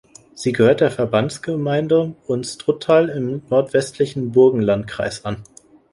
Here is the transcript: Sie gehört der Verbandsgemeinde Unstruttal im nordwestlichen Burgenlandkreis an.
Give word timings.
Sie 0.33 0.51
gehört 0.51 0.81
der 0.81 0.89
Verbandsgemeinde 0.89 2.15
Unstruttal 2.25 3.07
im 3.09 3.43
nordwestlichen 3.51 4.31
Burgenlandkreis 4.31 5.25
an. 5.25 5.43